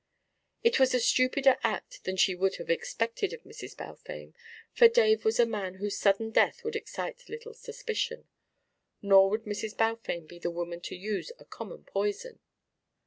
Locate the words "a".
0.95-0.99, 5.39-5.45, 11.37-11.45